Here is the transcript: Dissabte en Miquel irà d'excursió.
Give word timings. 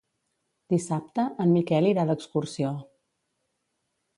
Dissabte 0.73 1.25
en 1.45 1.53
Miquel 1.57 1.91
irà 1.91 2.07
d'excursió. 2.11 2.73